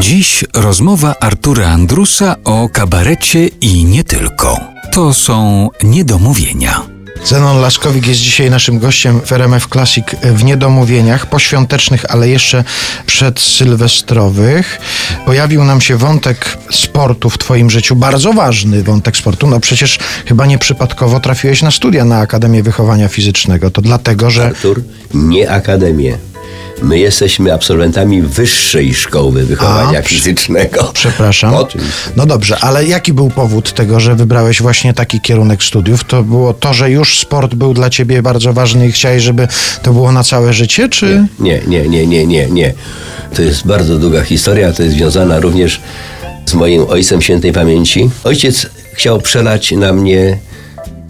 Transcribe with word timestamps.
Dziś 0.00 0.44
rozmowa 0.54 1.14
Artura 1.20 1.68
Andrusa 1.68 2.36
o 2.44 2.68
kabarecie 2.68 3.46
i 3.60 3.84
nie 3.84 4.04
tylko. 4.04 4.60
To 4.92 5.14
są 5.14 5.68
niedomówienia. 5.82 6.82
Zenon 7.24 7.60
Laskowik 7.60 8.06
jest 8.06 8.20
dzisiaj 8.20 8.50
naszym 8.50 8.78
gościem 8.78 9.20
w 9.20 9.32
RMF 9.32 9.66
Classic 9.68 10.04
w 10.22 10.44
niedomówieniach 10.44 11.26
poświątecznych, 11.26 12.04
ale 12.08 12.28
jeszcze 12.28 12.64
przedsylwestrowych. 13.06 14.80
Pojawił 15.26 15.64
nam 15.64 15.80
się 15.80 15.96
wątek 15.96 16.58
sportu 16.70 17.30
w 17.30 17.38
twoim 17.38 17.70
życiu, 17.70 17.96
bardzo 17.96 18.32
ważny 18.32 18.82
wątek 18.82 19.16
sportu. 19.16 19.46
No 19.46 19.60
przecież 19.60 19.98
chyba 20.26 20.46
nieprzypadkowo 20.46 21.20
trafiłeś 21.20 21.62
na 21.62 21.70
studia 21.70 22.04
na 22.04 22.18
Akademię 22.18 22.62
Wychowania 22.62 23.08
Fizycznego. 23.08 23.70
To 23.70 23.82
dlatego, 23.82 24.30
że 24.30 24.46
Artur, 24.46 24.82
nie 25.14 25.50
akademię. 25.50 26.18
My 26.82 26.98
jesteśmy 26.98 27.54
absolwentami 27.54 28.22
wyższej 28.22 28.94
szkoły 28.94 29.44
wychowania 29.44 29.98
A, 29.98 30.02
fizycznego. 30.02 30.90
Przepraszam. 30.94 31.54
Oczywiście. 31.54 32.10
No 32.16 32.26
dobrze, 32.26 32.58
ale 32.60 32.86
jaki 32.86 33.12
był 33.12 33.30
powód 33.30 33.72
tego, 33.72 34.00
że 34.00 34.14
wybrałeś 34.14 34.62
właśnie 34.62 34.94
taki 34.94 35.20
kierunek 35.20 35.62
studiów? 35.62 36.04
To 36.04 36.22
było 36.22 36.54
to, 36.54 36.74
że 36.74 36.90
już 36.90 37.18
sport 37.18 37.54
był 37.54 37.74
dla 37.74 37.90
ciebie 37.90 38.22
bardzo 38.22 38.52
ważny 38.52 38.88
i 38.88 38.92
chciałeś, 38.92 39.22
żeby 39.22 39.48
to 39.82 39.92
było 39.92 40.12
na 40.12 40.24
całe 40.24 40.52
życie, 40.52 40.88
czy... 40.88 41.26
Nie, 41.38 41.60
nie, 41.66 41.88
nie, 41.88 42.06
nie, 42.06 42.26
nie, 42.26 42.46
nie. 42.46 42.74
To 43.34 43.42
jest 43.42 43.66
bardzo 43.66 43.98
długa 43.98 44.22
historia, 44.22 44.72
to 44.72 44.82
jest 44.82 44.94
związana 44.94 45.40
również 45.40 45.80
z 46.46 46.54
moim 46.54 46.84
ojcem 46.88 47.22
świętej 47.22 47.52
pamięci. 47.52 48.10
Ojciec 48.24 48.66
chciał 48.92 49.20
przelać 49.20 49.72
na 49.72 49.92
mnie 49.92 50.38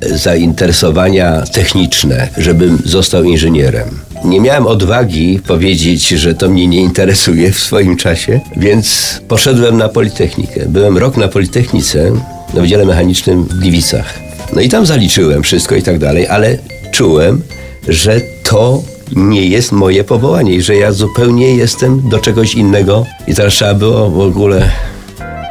zainteresowania 0.03 1.43
techniczne, 1.53 2.29
żebym 2.39 2.79
został 2.85 3.25
inżynierem. 3.25 3.89
Nie 4.25 4.41
miałem 4.41 4.67
odwagi 4.67 5.41
powiedzieć, 5.47 6.09
że 6.09 6.35
to 6.35 6.49
mnie 6.49 6.67
nie 6.67 6.81
interesuje 6.81 7.53
w 7.53 7.59
swoim 7.59 7.97
czasie, 7.97 8.41
więc 8.57 9.21
poszedłem 9.29 9.77
na 9.77 9.89
Politechnikę. 9.89 10.67
Byłem 10.69 10.99
rok 10.99 11.17
na 11.17 11.29
Politechnice, 11.29 12.13
na 12.55 12.61
Wydziale 12.61 12.85
Mechanicznym 12.85 13.45
w 13.45 13.55
Gliwicach. 13.55 14.15
No 14.53 14.61
i 14.61 14.69
tam 14.69 14.87
zaliczyłem 14.87 15.43
wszystko 15.43 15.75
i 15.75 15.83
tak 15.83 15.99
dalej, 15.99 16.27
ale 16.29 16.59
czułem, 16.91 17.43
że 17.89 18.21
to 18.43 18.83
nie 19.17 19.47
jest 19.47 19.73
moje 19.73 20.05
powołanie 20.05 20.53
i 20.55 20.63
że 20.63 20.77
ja 20.77 20.93
zupełnie 20.93 21.57
jestem 21.57 22.09
do 22.09 22.19
czegoś 22.19 22.55
innego. 22.55 23.07
I 23.27 23.35
teraz 23.35 23.53
trzeba 23.53 23.75
było 23.75 24.11
w 24.11 24.21
ogóle 24.21 24.71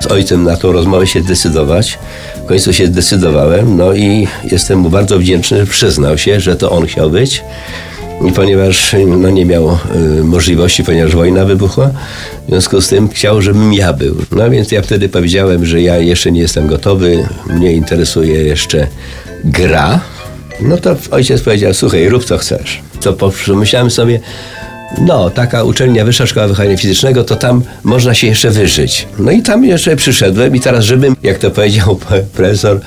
z 0.01 0.07
ojcem 0.07 0.43
na 0.43 0.57
tą 0.57 0.71
rozmowę 0.71 1.07
się 1.07 1.21
zdecydować. 1.21 1.99
W 2.45 2.47
końcu 2.47 2.73
się 2.73 2.87
zdecydowałem, 2.87 3.77
no 3.77 3.93
i 3.93 4.27
jestem 4.51 4.79
mu 4.79 4.89
bardzo 4.89 5.19
wdzięczny, 5.19 5.65
przyznał 5.65 6.17
się, 6.17 6.39
że 6.39 6.55
to 6.55 6.71
on 6.71 6.85
chciał 6.85 7.09
być. 7.09 7.43
Ponieważ 8.35 8.95
no, 9.07 9.29
nie 9.29 9.45
miał 9.45 9.77
y, 10.19 10.23
możliwości, 10.23 10.83
ponieważ 10.83 11.15
wojna 11.15 11.45
wybuchła, 11.45 11.91
w 12.45 12.49
związku 12.49 12.81
z 12.81 12.87
tym 12.87 13.09
chciał, 13.09 13.41
żebym 13.41 13.73
ja 13.73 13.93
był. 13.93 14.15
No 14.31 14.49
więc 14.49 14.71
ja 14.71 14.81
wtedy 14.81 15.09
powiedziałem, 15.09 15.65
że 15.65 15.81
ja 15.81 15.97
jeszcze 15.97 16.31
nie 16.31 16.41
jestem 16.41 16.67
gotowy, 16.67 17.27
mnie 17.49 17.73
interesuje 17.73 18.43
jeszcze 18.43 18.87
gra. 19.43 19.99
No 20.61 20.77
to 20.77 20.95
ojciec 21.11 21.41
powiedział, 21.41 21.73
słuchaj, 21.73 22.09
rób 22.09 22.25
co 22.25 22.37
chcesz. 22.37 22.81
To 23.01 23.13
pomyślałem 23.13 23.91
sobie, 23.91 24.19
no, 24.97 25.29
taka 25.29 25.63
uczelnia, 25.63 26.05
Wyższa 26.05 26.27
Szkoła 26.27 26.47
Wychowania 26.47 26.77
Fizycznego, 26.77 27.23
to 27.23 27.35
tam 27.35 27.63
można 27.83 28.13
się 28.13 28.27
jeszcze 28.27 28.49
wyżyć. 28.49 29.07
No 29.19 29.31
i 29.31 29.41
tam 29.41 29.65
jeszcze 29.65 29.95
przyszedłem 29.95 30.55
i 30.55 30.59
teraz, 30.59 30.83
żebym, 30.83 31.15
jak 31.23 31.37
to 31.37 31.51
powiedział 31.51 31.99
profesor 32.33 32.79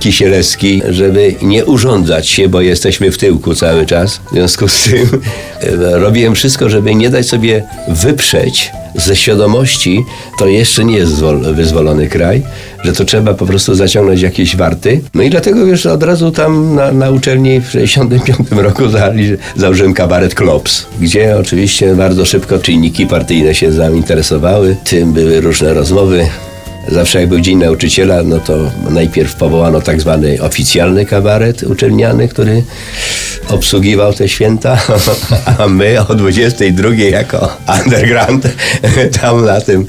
Kisielewski, 0.00 0.82
żeby 0.90 1.34
nie 1.42 1.64
urządzać 1.64 2.28
się, 2.28 2.48
bo 2.48 2.60
jesteśmy 2.60 3.10
w 3.10 3.18
tyłku 3.18 3.54
cały 3.54 3.86
czas. 3.86 4.20
W 4.30 4.32
związku 4.32 4.68
z 4.68 4.82
tym 4.82 5.20
e, 5.60 5.98
robiłem 5.98 6.34
wszystko, 6.34 6.68
żeby 6.68 6.94
nie 6.94 7.10
dać 7.10 7.26
sobie 7.26 7.64
wyprzeć 7.88 8.72
ze 8.94 9.16
świadomości, 9.16 10.04
to 10.38 10.46
jeszcze 10.46 10.84
nie 10.84 10.96
jest 10.96 11.12
zwol- 11.12 11.54
wyzwolony 11.54 12.08
kraj, 12.08 12.42
że 12.86 12.92
to 12.92 13.04
trzeba 13.04 13.34
po 13.34 13.46
prostu 13.46 13.74
zaciągnąć 13.74 14.22
jakieś 14.22 14.56
warty. 14.56 15.00
No 15.14 15.22
i 15.22 15.30
dlatego 15.30 15.66
wiesz, 15.66 15.86
od 15.86 16.02
razu 16.02 16.30
tam 16.30 16.74
na, 16.74 16.92
na 16.92 17.10
uczelni 17.10 17.60
w 17.60 17.70
65 17.70 18.50
roku 18.50 18.82
założyłem 19.56 19.94
kabaret 19.94 20.34
Klops, 20.34 20.86
gdzie 21.00 21.36
oczywiście 21.36 21.94
bardzo 21.94 22.24
szybko 22.24 22.58
czynniki 22.58 23.06
partyjne 23.06 23.54
się 23.54 23.72
zainteresowały, 23.72 24.76
tym 24.84 25.12
były 25.12 25.40
różne 25.40 25.74
rozmowy. 25.74 26.26
Zawsze 26.88 27.20
jak 27.20 27.28
był 27.28 27.40
Dzień 27.40 27.58
Nauczyciela, 27.58 28.22
no 28.22 28.38
to 28.38 28.70
najpierw 28.90 29.34
powołano 29.34 29.80
tak 29.80 30.00
zwany 30.00 30.42
oficjalny 30.42 31.06
kabaret 31.06 31.62
uczelniany, 31.62 32.28
który 32.28 32.62
obsługiwał 33.48 34.12
te 34.12 34.28
święta, 34.28 34.78
a 35.58 35.68
my 35.68 36.06
o 36.08 36.14
22 36.14 36.94
jako 36.94 37.56
underground 37.84 38.48
tam 39.20 39.44
na 39.44 39.60
tym, 39.60 39.86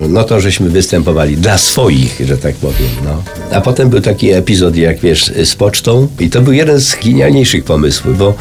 no 0.00 0.24
to 0.24 0.40
żeśmy 0.40 0.68
występowali 0.70 1.36
dla 1.36 1.58
swoich, 1.58 2.20
że 2.24 2.38
tak 2.38 2.54
powiem. 2.54 2.88
No. 3.04 3.22
A 3.52 3.60
potem 3.60 3.88
był 3.88 4.00
taki 4.00 4.32
epizod, 4.32 4.76
jak 4.76 4.98
wiesz, 4.98 5.32
z 5.44 5.54
pocztą 5.54 6.08
i 6.20 6.30
to 6.30 6.40
był 6.40 6.52
jeden 6.52 6.80
z 6.80 6.96
genialniejszych 7.04 7.64
pomysłów, 7.64 8.18
bo 8.18 8.34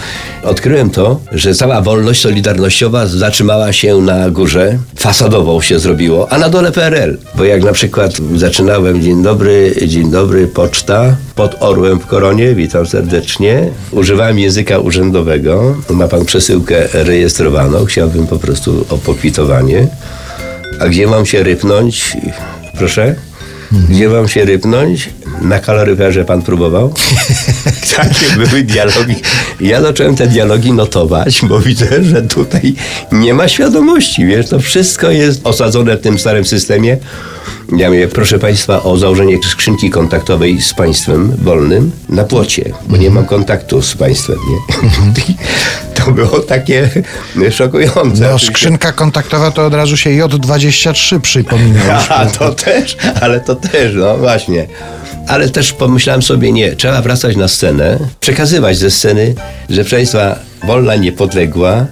odkryłem 0.44 0.90
to, 0.90 1.20
że 1.32 1.56
cała 1.56 1.82
wolność 1.82 2.22
solidarnościowa 2.22 3.08
zatrzymała 3.08 3.74
się 3.74 3.98
na 3.98 4.30
górze, 4.30 4.78
fasadową 4.96 5.62
się 5.62 5.80
zrobiło, 5.80 6.32
a 6.32 6.38
na 6.38 6.50
dole 6.50 6.72
PRL. 6.72 7.18
Bo 7.36 7.44
jak 7.44 7.64
na 7.64 7.74
przykład 7.74 8.12
zaczynałem 8.36 9.02
dzień 9.02 9.24
dobry, 9.24 9.76
dzień 9.88 10.12
dobry, 10.12 10.48
poczta, 10.48 11.16
pod 11.38 11.56
orłem 11.60 12.00
w 12.00 12.06
koronie, 12.06 12.56
witam 12.56 12.86
serdecznie. 12.86 13.70
Używałem 13.92 14.40
języka 14.40 14.80
urzędowego. 14.80 15.76
Ma 15.90 16.08
pan 16.08 16.26
przesyłkę 16.26 16.88
rejestrowaną, 16.94 17.86
chciałbym 17.86 18.28
po 18.28 18.40
prostu 18.40 18.86
o 18.90 18.98
pokwitowanie. 18.98 19.88
A 20.80 20.88
gdzie 20.88 21.08
mam 21.08 21.26
się 21.26 21.44
rypnąć? 21.44 22.18
Proszę? 22.78 23.16
Gdzie 23.90 24.10
mam 24.10 24.28
się 24.28 24.46
rypnąć? 24.46 25.10
Na 25.42 25.60
kaloryferze 25.60 26.26
pan 26.26 26.42
próbował? 26.42 26.94
Takie 27.98 28.48
były 28.48 28.64
dialogi. 28.64 29.16
Ja 29.60 29.82
zacząłem 29.82 30.16
te 30.16 30.28
dialogi 30.28 30.72
notować, 30.72 31.42
bo 31.44 31.60
widzę, 31.60 32.04
że 32.04 32.22
tutaj 32.22 32.74
nie 33.12 33.34
ma 33.34 33.48
świadomości, 33.48 34.26
wiesz, 34.26 34.50
to 34.50 34.60
wszystko 34.60 35.12
jest 35.12 35.42
osadzone 35.44 35.98
w 35.98 36.02
tym 36.02 36.20
starym 36.20 36.46
systemie. 36.46 36.98
Ja 37.78 37.90
mówię, 37.90 38.08
proszę 38.08 38.40
Państwa, 38.40 38.84
o 38.84 38.98
założenie 38.98 39.38
skrzynki 39.52 39.90
kontaktowej 39.90 40.62
z 40.62 40.74
państwem 40.74 41.36
wolnym 41.38 41.92
na 42.10 42.24
płocie, 42.24 42.74
bo 42.88 42.98
nie 42.98 43.10
mam 43.10 43.26
kontaktu 43.26 43.82
z 43.82 43.96
państwem, 43.96 44.38
nie? 44.50 44.58
To 46.06 46.12
było 46.12 46.40
takie 46.40 46.90
szokujące. 47.52 48.30
No, 48.32 48.40
skrzynka 48.40 48.92
kontaktowa 48.92 49.52
to 49.52 49.66
od 49.66 49.74
razu 49.74 49.98
się 49.98 50.10
J23 50.10 51.20
przypomina. 51.20 52.04
A, 52.10 52.26
to 52.26 52.54
też, 52.54 52.98
ale 53.22 53.40
to 53.40 53.56
też, 53.56 53.94
no 53.96 54.18
właśnie. 54.18 54.68
Ale 55.28 55.50
też 55.50 55.74
pomyślałem 55.74 56.22
sobie, 56.22 56.52
nie, 56.52 56.76
trzeba 56.76 57.02
wracać 57.02 57.36
na 57.36 57.48
scenę, 57.48 58.00
przekazywać 58.20 58.78
ze 58.78 58.92
sceny, 58.92 59.36
że 59.70 59.86
Państwa, 59.86 60.40
wolna, 60.68 60.96
niepodległa 60.96 61.86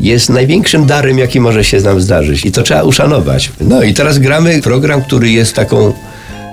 jest 0.00 0.30
największym 0.30 0.86
darem, 0.86 1.18
jaki 1.18 1.40
może 1.40 1.64
się 1.64 1.80
nam 1.80 2.00
zdarzyć. 2.00 2.44
I 2.44 2.52
to 2.52 2.62
trzeba 2.62 2.82
uszanować. 2.82 3.52
No 3.60 3.82
i 3.82 3.94
teraz 3.94 4.18
gramy 4.18 4.62
program, 4.62 5.02
który 5.02 5.30
jest 5.30 5.54
taką 5.54 5.92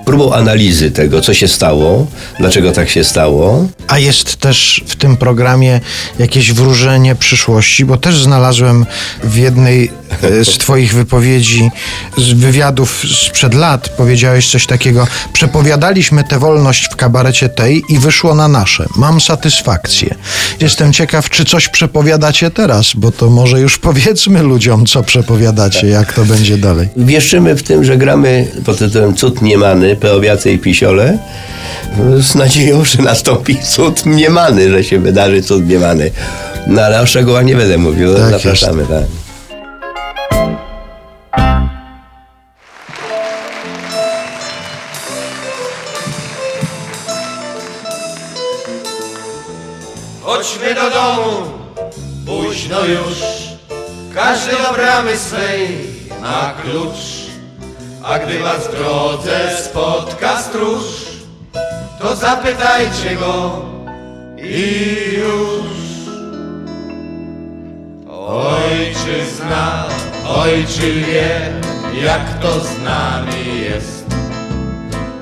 próbą 0.08 0.34
analizy 0.34 0.90
tego, 0.90 1.20
co 1.20 1.34
się 1.34 1.48
stało, 1.48 2.06
dlaczego 2.38 2.72
tak 2.72 2.88
się 2.88 3.04
stało. 3.04 3.68
A 3.88 3.98
jest 3.98 4.36
też 4.36 4.84
w 4.86 4.96
tym 4.96 5.16
programie 5.16 5.80
jakieś 6.18 6.52
wróżenie 6.52 7.14
przyszłości, 7.14 7.84
bo 7.84 7.96
też 7.96 8.22
znalazłem 8.22 8.86
w 9.24 9.36
jednej 9.36 9.90
e, 10.22 10.44
z 10.44 10.58
Twoich 10.58 10.94
wypowiedzi, 10.94 11.70
z 12.18 12.32
wywiadów 12.32 13.04
sprzed 13.26 13.54
lat, 13.54 13.88
powiedziałeś 13.88 14.50
coś 14.50 14.66
takiego. 14.66 15.06
Przepowiadaliśmy 15.32 16.24
tę 16.24 16.38
wolność 16.38 16.88
w 16.92 16.96
kabarecie 16.96 17.48
tej 17.48 17.82
i 17.88 17.98
wyszło 17.98 18.34
na 18.34 18.48
nasze. 18.48 18.86
Mam 18.96 19.20
satysfakcję. 19.20 20.14
Jestem 20.60 20.92
ciekaw, 20.92 21.30
czy 21.30 21.44
coś 21.44 21.68
przepowiadacie 21.68 22.50
teraz, 22.50 22.92
bo 22.94 23.12
to 23.12 23.30
może 23.30 23.60
już 23.60 23.78
powiedzmy 23.78 24.42
ludziom, 24.42 24.86
co 24.86 25.02
przepowiadacie, 25.02 25.86
jak 25.86 26.12
to 26.12 26.24
będzie 26.24 26.58
dalej. 26.58 26.88
Wierzymy 26.96 27.56
w 27.56 27.62
tym, 27.62 27.84
że 27.84 27.96
gramy 27.96 28.46
pod 28.64 28.78
tytułem 28.78 29.14
Cud 29.14 29.42
Niemany, 29.42 29.96
I 30.52 30.58
Pisiole 30.58 31.18
z 32.20 32.34
nadzieją, 32.34 32.84
że 32.90 33.02
nastąpi 33.02 33.56
cud 33.62 34.06
mniemany, 34.06 34.70
że 34.70 34.84
się 34.84 34.98
wydarzy 34.98 35.42
cud 35.42 35.64
mniemany. 35.64 36.10
No 36.66 36.82
ale 36.82 37.00
o 37.00 37.06
szczegółach 37.06 37.44
nie 37.44 37.56
będę 37.56 37.78
mówił, 37.78 38.14
Tak 38.14 38.30
zapraszamy. 38.30 38.86
Tak. 38.86 39.04
Chodźmy 50.22 50.74
do 50.74 50.90
domu, 50.90 51.46
późno 52.26 52.84
już. 52.84 53.18
Każdy 54.14 54.52
do 54.52 54.74
bramy 54.74 55.16
swej 55.16 55.68
ma 56.22 56.54
klucz. 56.62 57.17
A 58.08 58.18
gdy 58.18 58.38
was 58.38 58.68
w 58.68 58.70
drodze 58.70 59.56
spotka 59.56 60.42
stróż, 60.42 60.84
to 62.00 62.16
zapytajcie 62.16 63.16
go 63.16 63.62
i 64.36 64.94
już. 65.18 65.78
Ojczyzna, 68.18 69.84
ojczy 70.28 70.92
wie, 70.92 71.52
jak 72.02 72.38
to 72.40 72.60
z 72.60 72.82
nami 72.84 73.60
jest. 73.60 74.04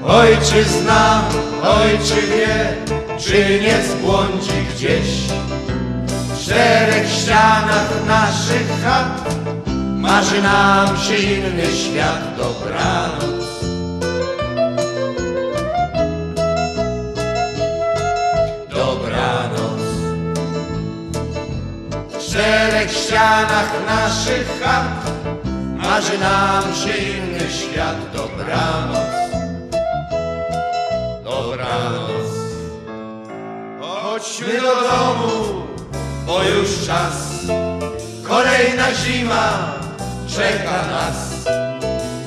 Ojczyzna, 0.06 1.22
ojczy 1.62 2.22
wie, 2.26 2.76
czy 3.18 3.60
nie 3.60 3.82
zbłądzi 3.82 4.66
gdzieś. 4.74 5.08
W 6.06 6.44
czterech 6.44 7.10
ścianach 7.10 8.06
naszych 8.06 8.82
chat 8.84 9.45
marzy 10.06 10.42
nam 10.42 10.96
się 10.96 11.16
inny 11.16 11.66
świat, 11.66 12.36
dobranoc. 12.36 13.46
Dobranoc. 18.70 19.80
W 22.10 22.18
czterech 22.18 22.92
ścianach 22.92 23.72
naszych 23.86 24.60
chat 24.62 25.10
marzy 25.76 26.18
nam 26.18 26.62
się 26.74 26.96
inny 26.96 27.50
świat, 27.50 27.96
dobranoc. 28.14 29.12
Dobranoc. 31.24 32.28
Chodźmy 33.80 34.60
do 34.60 34.74
domu, 34.90 35.62
bo 36.26 36.42
już 36.42 36.86
czas. 36.86 37.26
Kolejna 38.28 38.94
zima 38.94 39.85
czeka 40.36 40.86
nas. 40.86 41.46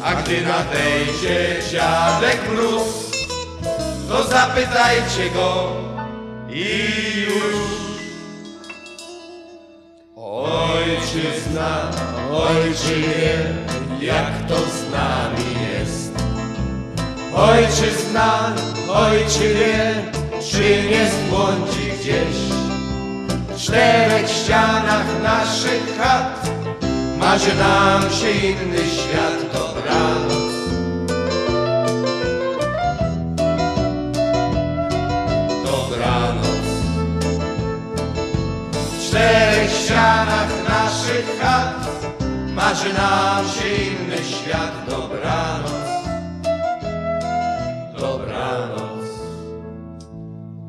A 0.03 0.13
gdy 0.13 0.41
nadejdzie 0.41 1.56
dziadek 1.71 2.39
mróz, 2.53 3.11
to 4.09 4.23
zapytajcie 4.23 5.29
go 5.33 5.71
i 6.50 7.25
już. 7.27 7.59
Ojczyzna, 10.15 11.91
ojczynie, 12.31 13.35
jak 14.01 14.47
to 14.47 14.55
z 14.55 14.91
nami 14.91 15.50
jest. 15.71 16.12
Ojczyzna, 17.35 18.55
ojczynie, 18.94 19.95
czy 20.51 20.83
nie 20.89 21.09
zbłądzi 21.09 21.91
gdzieś? 22.01 22.38
W 23.50 23.62
czterech 23.62 24.29
ścianach 24.29 25.21
naszych 25.23 25.97
chat 25.97 26.58
marzy 27.19 27.56
nam 27.56 28.01
się 28.01 28.31
inny 28.31 28.77
świat, 28.77 29.54
dobranoc. 29.54 30.54
Dobranoc. 35.66 36.66
W 38.74 39.07
czterech 39.07 39.71
ścianach 39.71 40.50
naszych 40.69 41.39
chat 41.42 41.89
marzy 42.54 42.94
nam 42.94 43.45
się 43.48 43.68
inny 43.68 44.18
świat, 44.18 44.74
dobranoc. 44.89 45.89
Dobranoc. 48.00 49.06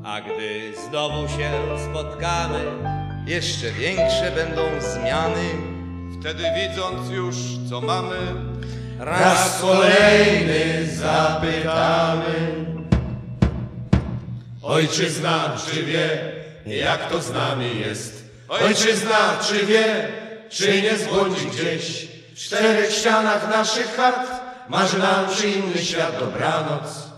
A 0.04 0.20
gdy 0.20 0.72
znowu 0.88 1.28
się 1.28 1.50
spotkamy, 1.90 2.64
jeszcze 3.26 3.72
większe 3.72 4.32
będą 4.36 4.62
zmiany. 4.80 5.69
Wtedy 6.20 6.44
widząc 6.54 7.10
już, 7.10 7.36
co 7.70 7.80
mamy, 7.80 8.16
Raz 8.98 9.60
kolejny 9.60 10.88
zapytamy 10.96 12.64
Ojczyzna, 14.62 15.56
czy 15.66 15.82
wie, 15.82 16.32
jak 16.66 17.10
to 17.10 17.22
z 17.22 17.32
nami 17.32 17.80
jest? 17.80 18.24
Ojczyzna, 18.48 19.38
czy 19.48 19.66
wie, 19.66 20.08
czy 20.48 20.82
nie 20.82 20.96
zbłądzi 20.96 21.46
gdzieś? 21.46 22.08
W 22.34 22.38
czterech 22.38 22.92
ścianach 22.92 23.48
naszych 23.50 23.96
chat 23.96 24.40
marzy 24.68 24.98
nam 24.98 25.34
się 25.34 25.46
inny 25.46 25.78
świat, 25.78 26.18
dobranoc, 26.18 27.08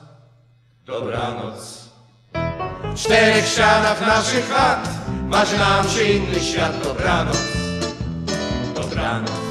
dobranoc. 0.85 1.83
W 2.85 2.95
czterech 2.95 3.47
ścianach 3.47 4.07
naszych 4.07 4.49
chat 4.49 4.89
marzy 5.29 5.59
nam 5.59 5.89
się 5.89 6.05
inny 6.05 6.41
świat, 6.41 6.83
dobranoc, 6.85 7.62
dobranoc. 9.03 9.42